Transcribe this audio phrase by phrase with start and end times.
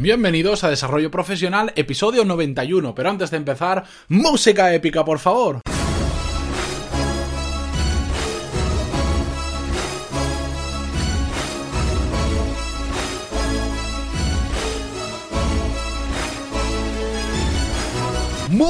[0.00, 2.94] Bienvenidos a Desarrollo Profesional, episodio 91.
[2.94, 5.60] Pero antes de empezar, música épica, por favor.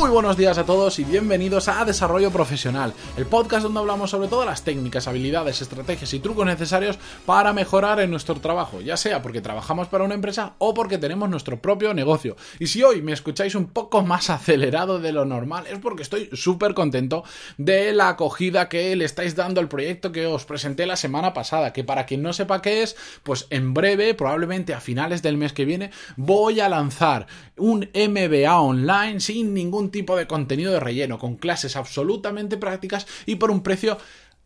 [0.00, 4.28] Muy buenos días a todos y bienvenidos a Desarrollo Profesional, el podcast donde hablamos sobre
[4.28, 9.20] todas las técnicas, habilidades, estrategias y trucos necesarios para mejorar en nuestro trabajo, ya sea
[9.20, 12.34] porque trabajamos para una empresa o porque tenemos nuestro propio negocio.
[12.58, 16.30] Y si hoy me escucháis un poco más acelerado de lo normal, es porque estoy
[16.32, 17.22] súper contento
[17.58, 21.74] de la acogida que le estáis dando al proyecto que os presenté la semana pasada,
[21.74, 25.52] que para quien no sepa qué es, pues en breve, probablemente a finales del mes
[25.52, 27.26] que viene, voy a lanzar
[27.58, 33.36] un MBA online sin ningún tipo de contenido de relleno, con clases absolutamente prácticas y
[33.36, 33.98] por un precio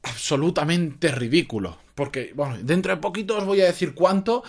[0.03, 1.79] absolutamente ridículo.
[1.95, 4.43] Porque, bueno, dentro de poquito os voy a decir cuánto.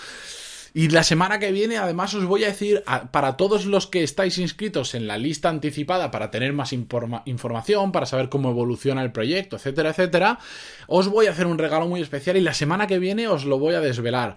[0.73, 4.37] Y la semana que viene, además, os voy a decir, para todos los que estáis
[4.37, 9.55] inscritos en la lista anticipada para tener más información, para saber cómo evoluciona el proyecto,
[9.55, 10.39] etcétera, etcétera,
[10.87, 13.57] os voy a hacer un regalo muy especial y la semana que viene os lo
[13.57, 14.35] voy a desvelar.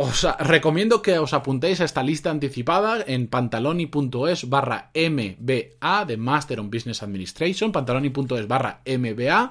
[0.00, 6.62] Os recomiendo que os apuntéis a esta lista anticipada en pantaloni.es barra MBA de Master
[6.62, 9.50] on Business Administration, pantaloni.es barra MBA.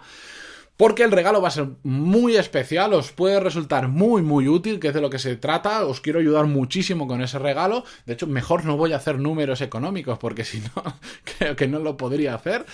[0.77, 4.87] Porque el regalo va a ser muy especial, os puede resultar muy muy útil, que
[4.87, 8.25] es de lo que se trata, os quiero ayudar muchísimo con ese regalo, de hecho
[8.25, 10.97] mejor no voy a hacer números económicos porque si no
[11.37, 12.65] creo que no lo podría hacer.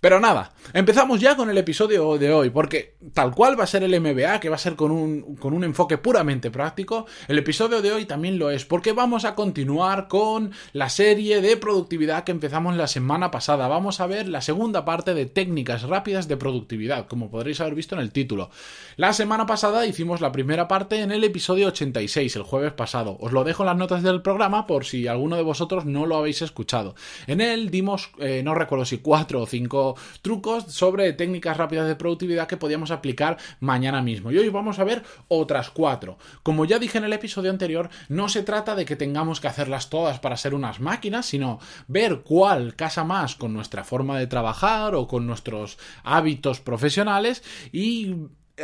[0.00, 3.82] Pero nada, empezamos ya con el episodio de hoy, porque tal cual va a ser
[3.82, 7.82] el MBA, que va a ser con un, con un enfoque puramente práctico, el episodio
[7.82, 12.32] de hoy también lo es, porque vamos a continuar con la serie de productividad que
[12.32, 13.68] empezamos la semana pasada.
[13.68, 17.94] Vamos a ver la segunda parte de técnicas rápidas de productividad, como podréis haber visto
[17.94, 18.48] en el título.
[18.96, 23.18] La semana pasada hicimos la primera parte en el episodio 86, el jueves pasado.
[23.20, 26.16] Os lo dejo en las notas del programa por si alguno de vosotros no lo
[26.16, 26.94] habéis escuchado.
[27.26, 29.89] En él dimos, eh, no recuerdo si cuatro o cinco
[30.22, 34.30] trucos sobre técnicas rápidas de productividad que podíamos aplicar mañana mismo.
[34.30, 36.18] Y hoy vamos a ver otras cuatro.
[36.42, 39.90] Como ya dije en el episodio anterior, no se trata de que tengamos que hacerlas
[39.90, 44.94] todas para ser unas máquinas, sino ver cuál casa más con nuestra forma de trabajar
[44.94, 47.42] o con nuestros hábitos profesionales
[47.72, 48.14] y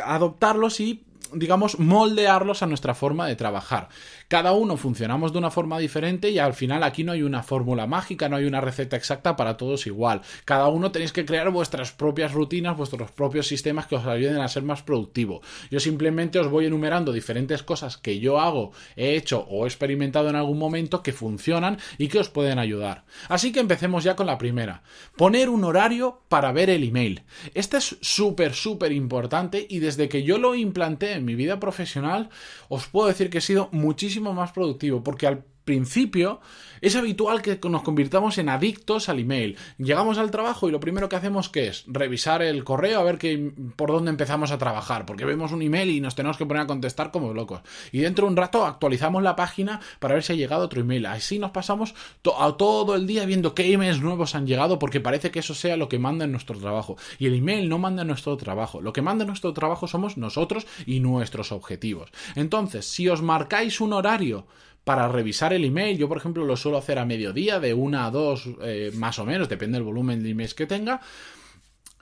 [0.05, 3.89] adoptarlos y digamos, moldearlos a nuestra forma de trabajar.
[4.29, 7.87] Cada uno funcionamos de una forma diferente y al final aquí no hay una fórmula
[7.87, 10.23] mágica, no hay una receta exacta para todos igual.
[10.45, 14.49] Cada uno tenéis que crear vuestras propias rutinas, vuestros propios sistemas que os ayuden a
[14.49, 15.43] ser más productivo.
[15.71, 20.29] Yo simplemente os voy enumerando diferentes cosas que yo hago, he hecho o he experimentado
[20.29, 23.05] en algún momento que funcionan y que os pueden ayudar.
[23.29, 24.83] Así que empecemos ya con la primera.
[25.17, 27.23] Poner un horario para ver el email.
[27.55, 32.31] Este es súper, súper importante y desde que yo lo implanté en mi vida profesional,
[32.69, 36.41] os puedo decir que he sido muchísimo más productivo, porque al principio
[36.81, 39.57] es habitual que nos convirtamos en adictos al email.
[39.77, 43.53] Llegamos al trabajo y lo primero que hacemos es revisar el correo a ver que,
[43.77, 46.67] por dónde empezamos a trabajar, porque vemos un email y nos tenemos que poner a
[46.67, 47.63] contestar como locos.
[47.93, 51.07] Y dentro de un rato actualizamos la página para ver si ha llegado otro email.
[51.07, 55.41] Así nos pasamos todo el día viendo qué emails nuevos han llegado porque parece que
[55.41, 56.97] eso sea lo que manda en nuestro trabajo.
[57.19, 58.81] Y el email no manda en nuestro trabajo.
[58.81, 62.11] Lo que manda en nuestro trabajo somos nosotros y nuestros objetivos.
[62.37, 64.47] Entonces, si os marcáis un horario
[64.87, 65.99] para revisar el email.
[65.99, 69.27] Yo, por ejemplo, lo suelo hacer a mediodía, de una a dos, eh, más o
[69.27, 71.01] menos, depende del volumen de emails que tenga.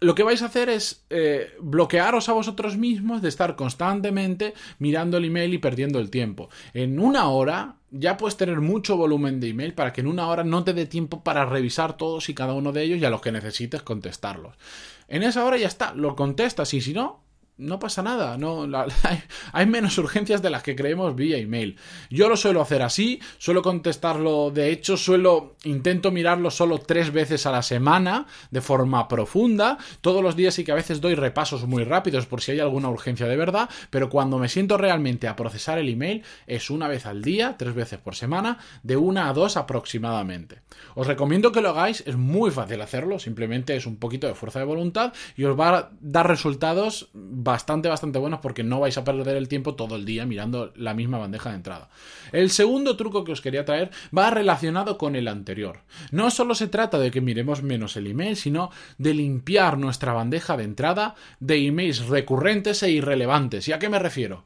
[0.01, 5.17] Lo que vais a hacer es eh, bloquearos a vosotros mismos de estar constantemente mirando
[5.17, 6.51] el email y perdiendo el tiempo.
[6.75, 10.45] En una hora ya puedes tener mucho volumen de email para que en una hora
[10.45, 13.23] no te dé tiempo para revisar todos y cada uno de ellos y a los
[13.23, 14.57] que necesites contestarlos.
[15.09, 17.24] En esa hora ya está, lo contestas y si no,
[17.57, 18.67] no pasa nada, no,
[19.53, 21.77] hay, menos urgencias de las que creemos vía email.
[22.11, 27.47] Yo lo suelo hacer así, suelo contestarlo, de hecho suelo, intento mirarlo solo tres veces
[27.47, 31.67] a la semana, de forma profunda, todos los días y que a veces doy repasos
[31.67, 35.37] muy rápidos por si hay alguna urgencia de verdad, pero cuando me siento realmente a
[35.37, 39.33] procesar el email es una vez al día, tres veces por semana, de una a
[39.33, 40.61] dos aproximadamente.
[40.97, 44.59] Os recomiendo que lo hagáis, es muy fácil hacerlo, simplemente es un poquito de fuerza
[44.59, 47.11] de voluntad y os va a dar resultados
[47.45, 50.95] bastante, bastante buenos porque no vais a perder el tiempo todo el día mirando la
[50.95, 51.91] misma bandeja de entrada.
[52.33, 55.81] El segundo truco que os quería traer va relacionado con el anterior.
[56.11, 60.57] No solo se trata de que miremos menos el email, sino de limpiar nuestra bandeja
[60.57, 63.69] de entrada de emails recurrentes e irrelevantes.
[63.69, 64.45] ¿Y a qué me refiero?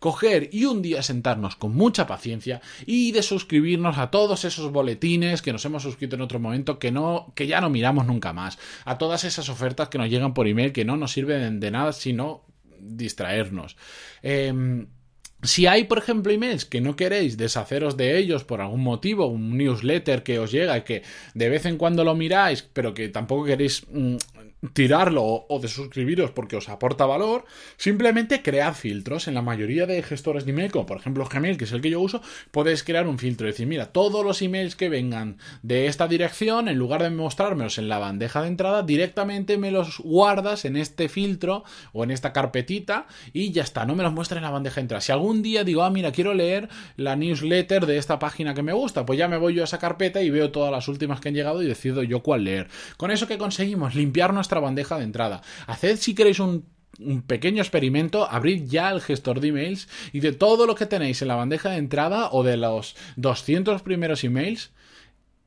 [0.00, 5.42] Coger y un día sentarnos con mucha paciencia y de suscribirnos a todos esos boletines
[5.42, 8.58] que nos hemos suscrito en otro momento que no que ya no miramos nunca más,
[8.84, 11.92] a todas esas ofertas que nos llegan por email que no nos sirven de nada
[11.92, 12.42] sino
[12.80, 13.76] distraernos.
[14.22, 14.86] Em,
[15.42, 19.56] si hay, por ejemplo, emails que no queréis deshaceros de ellos por algún motivo, un
[19.56, 21.02] newsletter que os llega y que
[21.34, 24.16] de vez en cuando lo miráis, pero que tampoco queréis mm,
[24.72, 27.44] tirarlo o de suscribiros porque os aporta valor,
[27.76, 29.28] simplemente cread filtros.
[29.28, 31.90] En la mayoría de gestores de email, como por ejemplo Gmail, que es el que
[31.90, 32.20] yo uso,
[32.50, 36.68] podéis crear un filtro y decir, mira, todos los emails que vengan de esta dirección,
[36.68, 41.08] en lugar de mostrármelos en la bandeja de entrada, directamente me los guardas en este
[41.08, 44.76] filtro o en esta carpetita y ya está, no me los muestra en la bandeja
[44.76, 45.00] de entrada.
[45.00, 48.72] Si algún día digo, ah, mira, quiero leer la newsletter de esta página que me
[48.72, 51.28] gusta, pues ya me voy yo a esa carpeta y veo todas las últimas que
[51.28, 52.68] han llegado y decido yo cuál leer.
[52.96, 55.42] Con eso que conseguimos limpiarnos bandeja de entrada.
[55.68, 56.64] Haced si queréis un
[57.26, 61.28] pequeño experimento, abrid ya el gestor de emails y de todo lo que tenéis en
[61.28, 64.72] la bandeja de entrada o de los 200 primeros emails,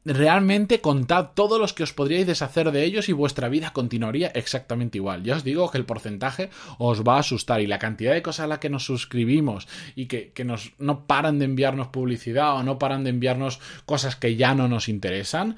[0.05, 4.97] realmente contad todos los que os podríais deshacer de ellos y vuestra vida continuaría exactamente
[4.97, 5.23] igual.
[5.23, 8.45] Ya os digo que el porcentaje os va a asustar y la cantidad de cosas
[8.45, 12.63] a las que nos suscribimos y que, que nos, no paran de enviarnos publicidad o
[12.63, 15.55] no paran de enviarnos cosas que ya no nos interesan,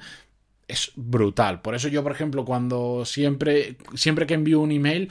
[0.68, 1.62] es brutal.
[1.62, 5.10] Por eso yo, por ejemplo, cuando siempre, siempre que envío un email,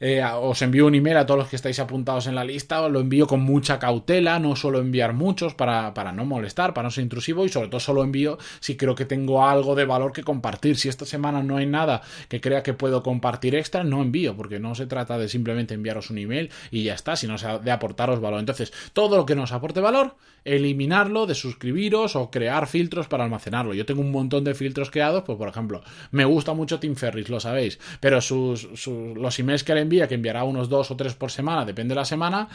[0.00, 2.90] eh, os envío un email a todos los que estáis apuntados en la lista, os
[2.90, 6.90] lo envío con mucha cautela, no suelo enviar muchos para, para no molestar, para no
[6.90, 10.22] ser intrusivo y sobre todo solo envío si creo que tengo algo de valor que
[10.22, 10.76] compartir.
[10.78, 14.58] Si esta semana no hay nada que crea que puedo compartir extra, no envío, porque
[14.58, 18.40] no se trata de simplemente enviaros un email y ya está, sino de aportaros valor.
[18.40, 23.74] Entonces, todo lo que nos aporte valor, eliminarlo, de suscribiros o crear filtros para almacenarlo.
[23.74, 27.28] Yo tengo un montón de filtros creados, pues por ejemplo, me gusta mucho Tim Ferris,
[27.28, 31.14] lo sabéis, pero sus, los emails que le envía, que enviará unos dos o tres
[31.14, 32.48] por semana, depende de la semana,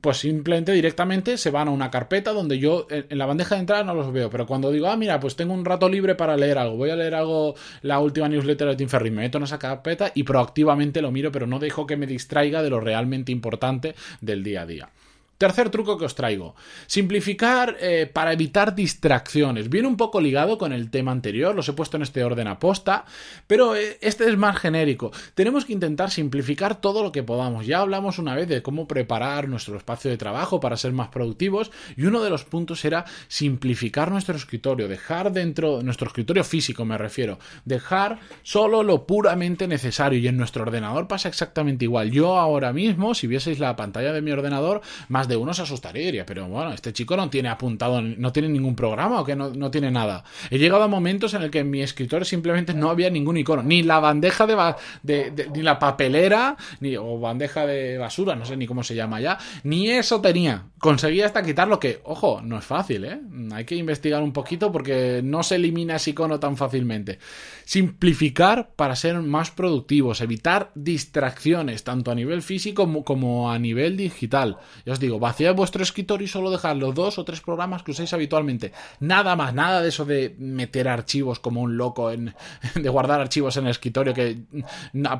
[0.00, 3.82] pues simplemente directamente se van a una carpeta donde yo en la bandeja de entrada
[3.84, 6.58] no los veo, pero cuando digo, ah, mira, pues tengo un rato libre para leer
[6.58, 9.58] algo, voy a leer algo, la última newsletter de Tim Ferris, me meto en esa
[9.58, 13.94] carpeta y proactivamente lo miro, pero no dejo que me distraiga de lo realmente importante
[14.20, 14.90] del día a día.
[15.38, 16.56] Tercer truco que os traigo.
[16.88, 19.70] Simplificar eh, para evitar distracciones.
[19.70, 23.04] Viene un poco ligado con el tema anterior, los he puesto en este orden aposta,
[23.46, 25.12] pero eh, este es más genérico.
[25.34, 27.66] Tenemos que intentar simplificar todo lo que podamos.
[27.66, 31.70] Ya hablamos una vez de cómo preparar nuestro espacio de trabajo para ser más productivos
[31.96, 36.98] y uno de los puntos era simplificar nuestro escritorio, dejar dentro, nuestro escritorio físico me
[36.98, 42.10] refiero, dejar solo lo puramente necesario y en nuestro ordenador pasa exactamente igual.
[42.10, 45.98] Yo ahora mismo, si vieseis la pantalla de mi ordenador, más de uno se asustaría
[46.06, 49.70] diría, pero bueno, este chico no tiene apuntado, no tiene ningún programa o que no,
[49.70, 50.24] tiene nada.
[50.50, 53.62] He llegado a momentos en el que en mi escritorio simplemente no había ningún icono,
[53.62, 58.66] ni la bandeja de, ni la papelera, ni o bandeja de basura, no sé ni
[58.66, 60.64] cómo se llama ya, ni eso tenía.
[60.78, 63.20] Conseguí hasta quitarlo que, ojo, no es fácil, ¿eh?
[63.52, 67.18] Hay que investigar un poquito porque no se elimina ese icono tan fácilmente.
[67.64, 74.58] Simplificar para ser más productivos, evitar distracciones, tanto a nivel físico como a nivel digital.
[74.86, 77.92] Ya os digo, vaciad vuestro escritorio y solo dejad los dos o tres programas que
[77.92, 78.72] usáis habitualmente.
[79.00, 82.34] Nada más, nada de eso de meter archivos como un loco, en,
[82.74, 84.38] de guardar archivos en el escritorio, que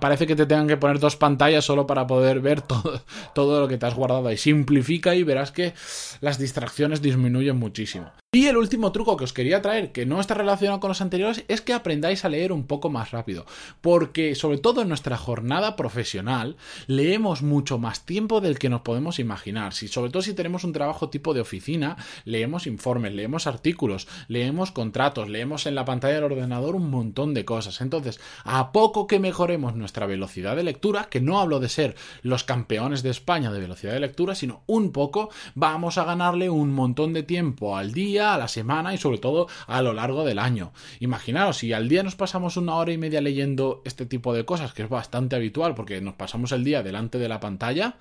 [0.00, 3.02] parece que te tengan que poner dos pantallas solo para poder ver todo,
[3.34, 4.36] todo lo que te has guardado ahí.
[4.36, 5.74] Simplifica y verás que
[6.20, 8.10] las distracciones disminuyen muchísimo.
[8.30, 11.46] Y el último truco que os quería traer, que no está relacionado con los anteriores,
[11.48, 13.46] es que aprendáis a leer un poco más rápido.
[13.80, 19.18] Porque, sobre todo en nuestra jornada profesional, leemos mucho más tiempo del que nos podemos
[19.18, 19.72] imaginar.
[19.72, 21.96] Si, sobre todo si tenemos un trabajo tipo de oficina,
[22.26, 27.46] leemos informes, leemos artículos, leemos contratos, leemos en la pantalla del ordenador un montón de
[27.46, 27.80] cosas.
[27.80, 32.44] Entonces, a poco que mejoremos nuestra velocidad de lectura, que no hablo de ser los
[32.44, 37.14] campeones de España de velocidad de lectura, sino un poco, vamos a ganarle un montón
[37.14, 40.72] de tiempo al día a la semana y sobre todo a lo largo del año.
[41.00, 44.72] Imaginaos, si al día nos pasamos una hora y media leyendo este tipo de cosas,
[44.72, 47.96] que es bastante habitual porque nos pasamos el día delante de la pantalla,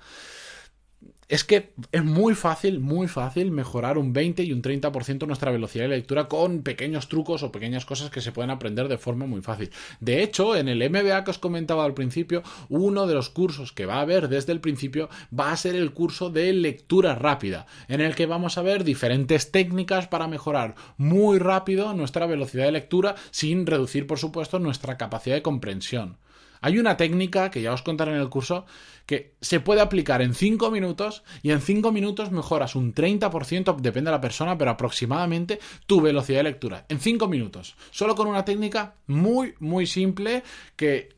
[1.28, 5.84] es que es muy fácil, muy fácil mejorar un 20 y un 30% nuestra velocidad
[5.84, 9.42] de lectura con pequeños trucos o pequeñas cosas que se pueden aprender de forma muy
[9.42, 9.70] fácil.
[10.00, 13.84] De hecho, en el MBA que os comentaba al principio, uno de los cursos que
[13.84, 18.00] va a haber desde el principio va a ser el curso de lectura rápida, en
[18.00, 23.16] el que vamos a ver diferentes técnicas para mejorar muy rápido nuestra velocidad de lectura
[23.30, 26.16] sin reducir, por supuesto, nuestra capacidad de comprensión.
[26.60, 28.66] Hay una técnica que ya os contaré en el curso
[29.06, 34.10] que se puede aplicar en 5 minutos y en 5 minutos mejoras un 30%, depende
[34.10, 36.84] de la persona, pero aproximadamente tu velocidad de lectura.
[36.88, 37.76] En 5 minutos.
[37.90, 40.42] Solo con una técnica muy, muy simple
[40.76, 41.16] que,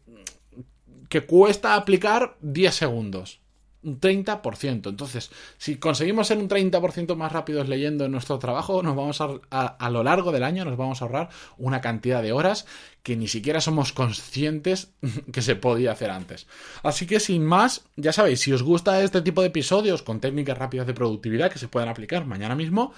[1.09, 3.41] que cuesta aplicar 10 segundos.
[3.83, 4.89] Un 30%.
[4.89, 9.29] Entonces, si conseguimos ser un 30% más rápidos leyendo en nuestro trabajo, nos vamos a,
[9.51, 12.67] a, lo largo del año nos vamos a ahorrar una cantidad de horas
[13.03, 14.93] que ni siquiera somos conscientes
[15.33, 16.47] que se podía hacer antes.
[16.83, 20.59] Así que sin más, ya sabéis, si os gusta este tipo de episodios con técnicas
[20.59, 22.93] rápidas de productividad que se pueden aplicar mañana mismo,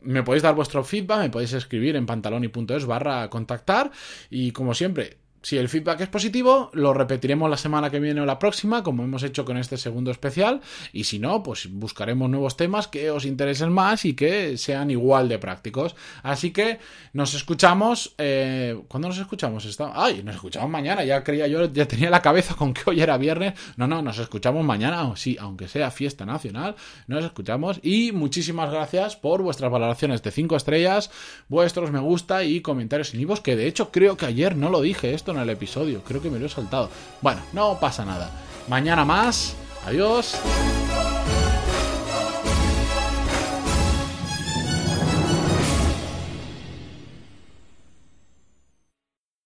[0.00, 3.90] me podéis dar vuestro feedback, me podéis escribir en pantaloni.es barra contactar
[4.30, 8.26] y como siempre, si el feedback es positivo, lo repetiremos la semana que viene o
[8.26, 10.60] la próxima, como hemos hecho con este segundo especial.
[10.92, 15.28] Y si no, pues buscaremos nuevos temas que os interesen más y que sean igual
[15.28, 15.94] de prácticos.
[16.22, 16.78] Así que
[17.12, 18.14] nos escuchamos.
[18.18, 19.64] Eh, ¿Cuándo nos escuchamos?
[19.64, 19.92] Está...
[19.94, 21.04] Ay, nos escuchamos mañana.
[21.04, 23.54] Ya creía yo, ya tenía la cabeza con que hoy era viernes.
[23.76, 25.12] No, no, nos escuchamos mañana.
[25.16, 26.76] Sí, aunque sea fiesta nacional,
[27.06, 27.80] nos escuchamos.
[27.82, 31.10] Y muchísimas gracias por vuestras valoraciones de 5 estrellas,
[31.48, 34.80] vuestros me gusta y comentarios en vivos, que de hecho creo que ayer no lo
[34.80, 36.02] dije en el episodio.
[36.02, 36.90] Creo que me lo he saltado.
[37.20, 38.30] Bueno, no pasa nada.
[38.68, 39.54] Mañana más.
[39.86, 40.38] Adiós.